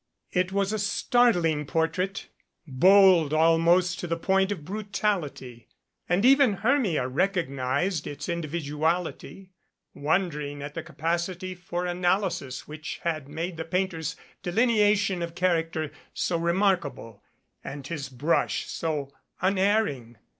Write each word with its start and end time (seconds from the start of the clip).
It 0.31 0.51
was 0.51 0.73
a 0.73 0.79
startling 0.79 1.67
portrait, 1.67 2.27
bold 2.65 3.35
almost 3.35 3.99
to 3.99 4.07
the 4.07 4.17
point 4.17 4.51
of 4.51 4.65
brutality, 4.65 5.67
and 6.09 6.25
even 6.25 6.53
Hermia 6.53 7.07
recognized 7.07 8.07
its 8.07 8.27
individuality, 8.27 9.51
wondering 9.93 10.63
at 10.63 10.73
the 10.73 10.81
capacity 10.81 11.53
for 11.53 11.85
analysis 11.85 12.67
which 12.67 12.99
had 13.03 13.29
made 13.29 13.57
the 13.57 13.63
painter's 13.63 14.15
delineation 14.41 15.21
of 15.21 15.35
character 15.35 15.91
so 16.15 16.35
remarkable, 16.35 17.21
and 17.63 17.85
his 17.85 18.09
brush 18.09 18.65
so 18.67 19.13
unerring. 19.39 20.17